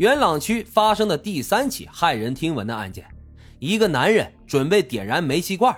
[0.00, 3.04] 元朗区发生的第三起骇人听闻的案件，
[3.58, 5.76] 一个男人准备点燃煤气罐，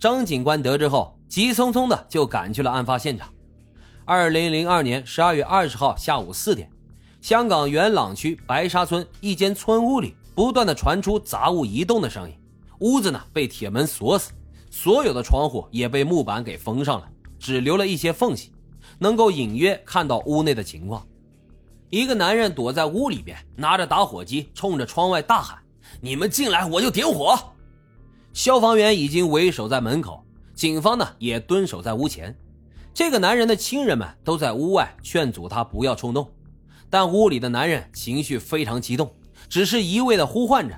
[0.00, 3.32] 张警官得知后，急匆匆的就赶去了案发现场。
[4.04, 6.68] 二零零二年十二月二十号下午四点，
[7.20, 12.36] 香港元朗区白沙村一间村屋里不断的传出杂物移动的声音，
[12.80, 14.32] 屋子呢被铁门锁死，
[14.72, 17.08] 所有的窗户也被木板给封上了，
[17.38, 18.50] 只留了一些缝隙，
[18.98, 21.06] 能够隐约看到屋内的情况。
[21.88, 25.58] 一个男人躲在屋里边，拿着打火机冲着窗外大喊
[26.00, 27.38] ：“你们进来，我就点火！”
[28.34, 32.36] 消防员已经为守在门口，警方呢也蹲守在屋前。
[32.92, 36.28] 这个男人的亲人们都在屋外劝阻他不要冲动，
[36.90, 39.14] 但屋里的男人情绪非常激动，
[39.48, 40.74] 只是一味的呼唤着：“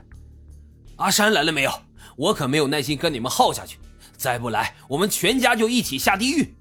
[0.97, 1.73] 阿山来了没有？
[2.17, 3.79] 我可没有耐心跟你们耗下去，
[4.17, 6.55] 再不来，我们全家就一起下地狱。”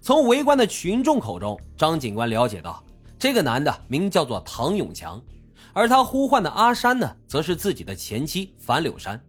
[0.00, 2.82] 从围观的群众口中，张警官了解到。
[3.18, 5.20] 这个男的名叫做唐永强，
[5.72, 9.20] 而他呼唤的阿山呢，则是自己的前妻樊柳山。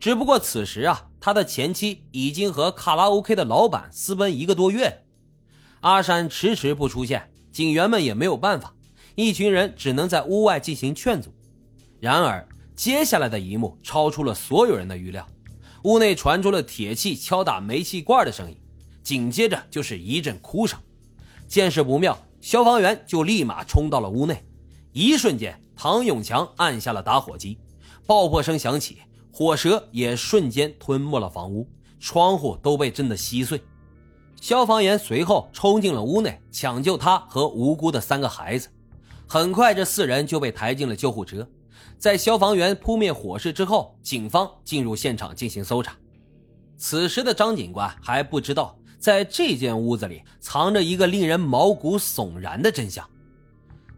[0.00, 5.04] 只不过此时啊，他的前妻已经和卡拉 OK 的老板私奔一个多月。
[5.80, 8.74] 阿山迟迟不出现，警员们也没有办法，
[9.14, 11.32] 一群人只能在屋外进行劝阻。
[12.00, 15.24] 然而，接下来的一幕超出了所有人的预料，
[15.84, 18.56] 屋内传出了铁器敲打煤气罐的声音，
[19.02, 20.76] 紧接着就是一阵哭声。
[21.46, 22.18] 见势不妙。
[22.40, 24.44] 消防员就立马冲到了屋内，
[24.92, 27.58] 一瞬间，唐永强按下了打火机，
[28.06, 28.98] 爆破声响起，
[29.32, 33.60] 火舌也瞬间吞没了房屋，窗户都被震得稀碎。
[34.40, 38.68] 消防员随后冲进了屋内，抢救他和无辜的三个孩子。
[39.26, 41.46] 很快，这四人就被抬进了救护车。
[41.98, 45.94] 在消防员扑灭火势之后，警方进入现场进行搜查。
[46.78, 48.74] 此时的张警官还不知道。
[49.00, 53.04] 在这间屋子里藏着一个令人毛骨悚然的真相。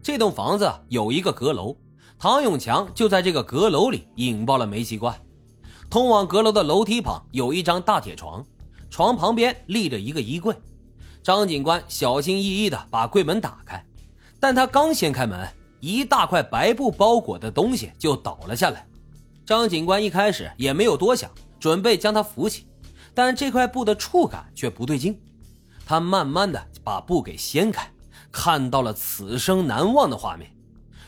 [0.01, 1.75] 这栋房子有一个阁楼，
[2.17, 5.13] 唐永强就在这个阁楼里引爆了煤气罐。
[5.89, 8.43] 通往阁楼的楼梯旁有一张大铁床，
[8.89, 10.55] 床旁边立着一个衣柜。
[11.21, 13.85] 张警官小心翼翼地把柜门打开，
[14.39, 15.47] 但他刚掀开门，
[15.81, 18.87] 一大块白布包裹的东西就倒了下来。
[19.45, 22.65] 张警官一开始也没有多想，准备将他扶起。
[23.13, 25.19] 但这块布的触感却不对劲，
[25.85, 27.87] 他慢慢的把布给掀开，
[28.31, 30.49] 看到了此生难忘的画面。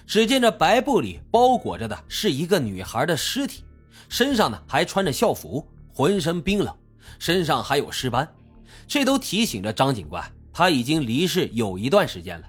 [0.06, 3.64] 只见这白布里包裹着的是一个女孩的尸体，
[4.08, 6.72] 身上呢还穿着校服，浑身冰冷，
[7.18, 8.28] 身上还有尸斑，
[8.88, 10.24] 这都提醒着张警官
[10.54, 12.48] 他已经离世有一段时间了。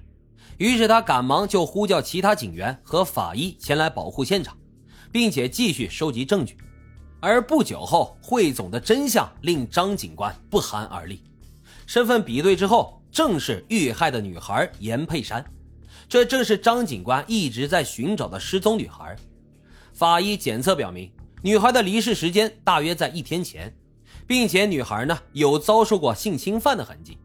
[0.58, 4.56] 于是他赶忙就呼叫其他警员和法医前来保护现场，
[5.10, 6.58] 并且继续收集证据。
[7.20, 11.22] 而不久后汇总的真相令张警官不寒而栗，
[11.86, 15.44] 身份比对之后，正是遇害的女孩严佩珊，
[16.08, 19.16] 这正是张警官一直在寻找的失踪女孩。
[19.92, 21.10] 法医检测表明，
[21.42, 23.74] 女孩的离世时间大约在一天前，
[24.26, 27.18] 并且女孩呢有遭受过性侵犯的痕迹。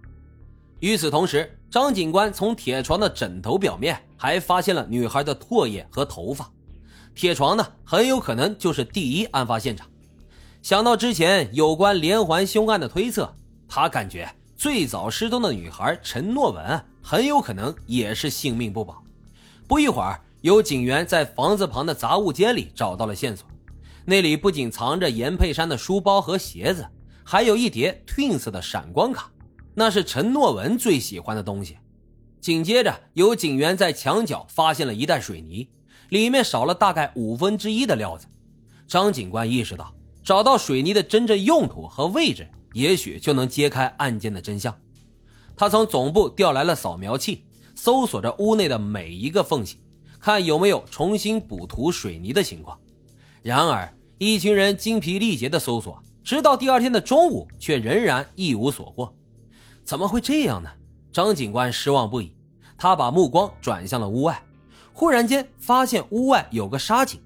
[0.79, 6.49] 与此同时，张警官从铁床的枕头表面还发现了女孩的唾液和头发，
[7.13, 9.87] 铁床呢很有可能就是第一案发现场。
[10.61, 13.33] 想到之前有关连环凶案的推测，
[13.67, 19.03] 他感觉最早失踪的女孩陈诺文很有可能也是性命不保。
[19.67, 23.47] 不一会儿，有警员在房子旁的杂物间里找到了线索，
[24.05, 26.87] 那里不仅藏着严佩珊的书包和鞋子，
[27.23, 29.31] 还有一叠 Twins 的闪光卡，
[29.73, 31.77] 那是陈诺文最喜欢的东西。
[32.39, 35.69] 紧接着，有警员在墙角发现了一袋水泥，
[36.11, 38.27] 里面少了大概五分之一的料子。
[38.87, 39.93] 张警官意识到。
[40.23, 44.71] 找到水泥的真正用途和位置，也许就能揭开案件的真相。
[45.55, 49.77] 他从总部调来了扫描器，搜索着屋内的每一个缝隙，
[50.19, 52.77] 看有没有重新补涂水泥的情况。
[53.41, 59.11] 然而，一群人精疲力竭的搜索，直到第二天的中午，却仍然一无所获。
[59.83, 60.69] 怎么会这样呢？
[61.11, 62.35] 张警官失望不已。
[62.77, 64.39] 他把目光转向了屋外，
[64.93, 67.19] 忽然间发现屋外有个沙井，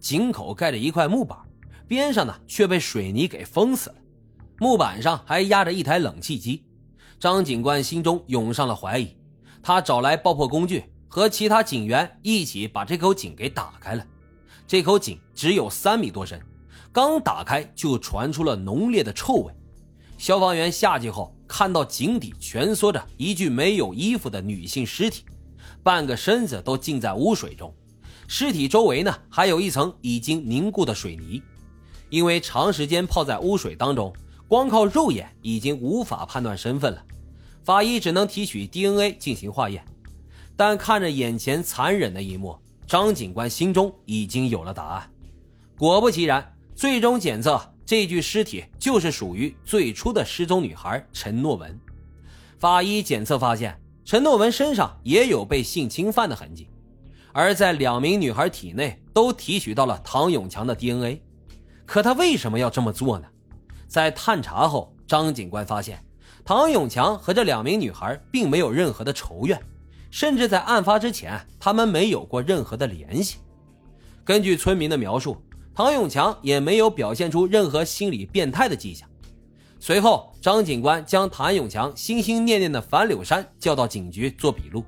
[0.00, 1.38] 井口盖着一块木板。
[1.88, 3.96] 边上呢却被水泥给封死了，
[4.58, 6.64] 木板上还压着一台冷气机。
[7.20, 9.14] 张警官心中涌上了怀疑，
[9.62, 14.06] 他找来爆破工具，和其他警员一起把这口井给打开了。
[14.66, 16.40] 这口井只有三米多深，
[16.90, 19.52] 刚打开就传出了浓烈的臭味。
[20.16, 25.24] 消防员下去后，看到井底蜷缩着一具没有衣服的女性尸体，
[25.82, 27.74] 半个身子都浸在污水中，
[28.28, 31.42] 尸体周围呢还有一层已经凝固的水泥。
[32.10, 34.12] 因为长时间泡在污水当中，
[34.46, 37.02] 光靠肉眼已经无法判断身份了。
[37.64, 39.84] 法医只能提取 DNA 进行化验，
[40.56, 45.10] 但看着眼前残忍的一幕，张警官心中已经有了答案。
[45.78, 51.78] 果不其然，最终检测这具尸体就是属于最初的失踪女孩陈诺文。
[52.58, 56.68] 法医检测发现，陈诺文身上也有被性侵犯的痕迹，
[57.32, 61.22] 而在两名女孩体内都提取到了唐永强的 DNA。
[61.86, 63.26] 可他为什么要这么做呢？
[63.86, 66.02] 在探查后，张警官发现。
[66.44, 69.60] 唐永强和这两名女孩并没有任何的仇怨，
[70.10, 73.36] 甚至在案发之前，他们没有过任何的联系。
[74.24, 75.40] 根据村民的描述，
[75.72, 79.08] 唐永强也没有表现出任何心理变态的迹象。
[79.84, 84.84] 随后，张警官将谭永强心心念念的樊柳山叫到警局做笔录，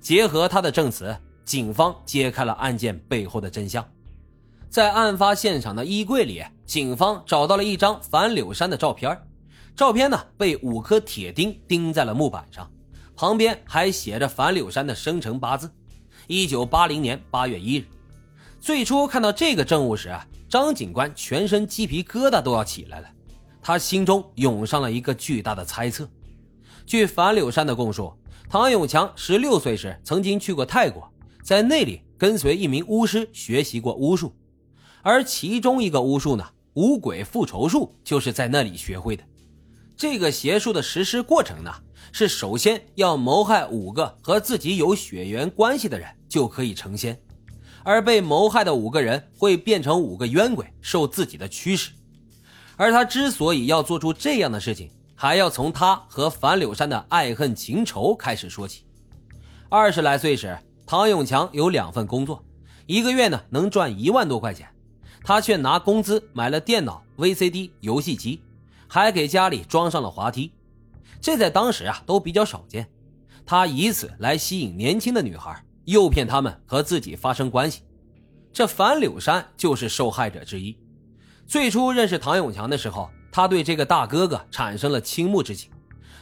[0.00, 1.14] 结合他的证词，
[1.44, 3.86] 警方揭开了案件背后的真相。
[4.70, 9.14] 在案发现场的衣柜里，警方找到了一张樊柳山的照片。
[9.76, 12.66] 照片呢被五颗铁钉钉在了木板上，
[13.14, 15.70] 旁边还写着樊柳山的生辰八字，
[16.26, 17.84] 一九八零年八月一日。
[18.58, 20.10] 最初看到这个证物时，
[20.48, 23.08] 张警官全身鸡皮疙瘩都要起来了，
[23.62, 26.08] 他心中涌上了一个巨大的猜测。
[26.84, 28.12] 据樊柳山的供述，
[28.50, 31.08] 唐永强十六岁时曾经去过泰国，
[31.44, 34.34] 在那里跟随一名巫师学习过巫术，
[35.00, 36.44] 而其中一个巫术呢，
[36.74, 39.22] 五鬼复仇术就是在那里学会的。
[39.96, 41.72] 这个邪术的实施过程呢，
[42.10, 47.16] 是首先要谋害五个和自己有血缘关系的人，就可以成仙，
[47.84, 51.92] 而被谋害的五个人会变成五个冤鬼，受自己的驱使。
[52.82, 58.82] 而他之所以要做出这样的事情，还要从他和樊柳山的爱恨情仇开始说起。
[59.68, 62.44] 二十来岁时，唐永强有两份工作，
[62.86, 64.68] 一个月呢能赚一万多块钱，
[65.22, 68.42] 他却拿工资买了电脑、VCD、游戏机。
[68.88, 70.50] 还给家里装上了滑梯，
[71.20, 72.90] 这在当时啊都比较少见。
[73.46, 77.82] 他以此来吸引年轻的女孩，诱骗他们和自己发生关系。
[78.52, 80.76] 这樊柳山就是受害者之一。
[81.52, 85.70] 最初认识唐永强的时候，他对这个大哥哥产生了倾慕之情。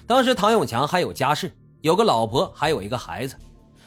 [0.04, 3.36] 当时唐永强还有家室，有个老婆，还有一个孩子。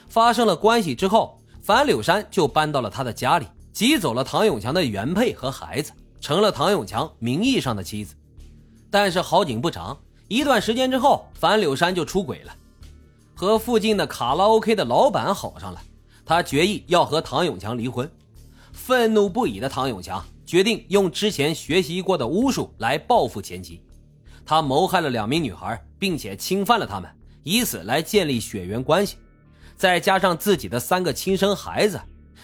[0.07, 5.91] 发生了关系之后，樊柳山就搬到了他的家里，挤走了唐永强的原配和孩子，
[6.21, 8.15] 成了唐永强名义上的妻子。
[8.89, 9.99] 但是好景不长，
[10.29, 12.55] 一段时间之后，樊柳山就出轨了，
[13.35, 15.81] 和附近的卡拉 OK 的老板好上了。
[16.25, 18.09] 他决意要和唐永强离婚。
[18.73, 23.81] 愤怒不已的唐永强决定用之前学习过的巫术来报复前妻。
[24.45, 27.09] 他谋害了两名女孩，并且侵犯了他们，
[27.43, 29.15] 以此来建立血缘关系。
[29.77, 32.01] 再加上自己的三个亲生孩子，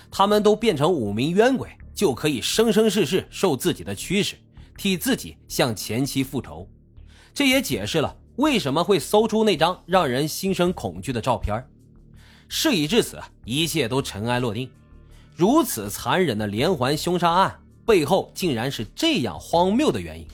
[0.09, 4.35] 他们都变成五名冤鬼，就可以生生世世受自己的驱使。
[4.77, 6.65] 替自己向前妻复仇，
[7.33, 11.61] 这也解释了为什么会搜出那张让人心生恐惧的照片。
[12.47, 14.71] 事已至此，一切都尘埃落定。
[15.39, 20.27] 如此残忍的连环凶杀案背后，竟然是这样荒谬的原因。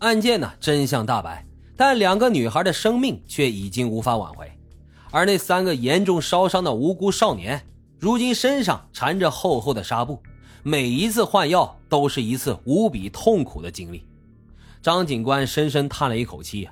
[0.00, 1.46] 案件呢，真相大白，
[1.78, 4.52] 但两个女孩的生命却已经无法挽回，
[5.10, 7.58] 而那三个严重烧伤的无辜少年，
[7.98, 10.22] 如今身上缠着厚厚的纱布。
[10.62, 14.04] 每一次换药都是一次无比痛苦的经历，
[14.82, 16.68] 张警官深深叹了一口气。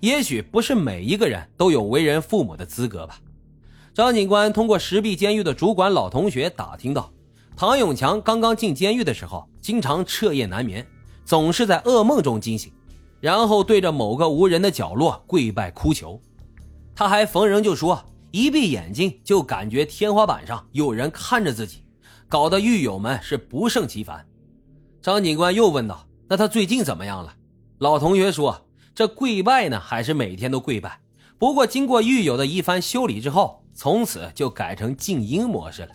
[0.00, 3.20] 也许不是每一个人都有为人父母的资格吧。
[3.96, 7.10] 张警官通过石壁监狱的主管老同学打听到，
[7.56, 10.86] 唐永强刚刚进监狱的时候，经常彻夜难眠，
[11.24, 12.70] 总是在噩梦中惊醒，
[13.20, 16.20] 然后对着某个无人的角落跪拜哭求。
[16.94, 21.82] 他还逢人就说，一闭眼睛就感觉天花板上有人看着自己。
[22.28, 24.26] 搞得狱友们是不胜其烦。
[25.00, 27.32] 张警官又问道：“那他最近怎么样了？”
[27.80, 31.00] 老同学说：“这跪拜呢，还是每天都跪拜。
[31.38, 35.90] 不过经过狱友的一番修理之后，从此就改成静音模式了。”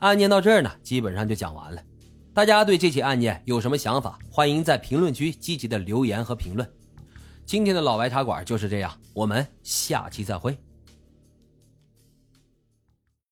[0.00, 1.82] 案件到这儿呢，基本上就讲完了。
[2.32, 4.18] 大家对这起案件有什么想法？
[4.30, 6.68] 欢迎在评论区积极的留言和评论。
[7.44, 10.56] 今天的老白茶馆就是这样，我们下期再会。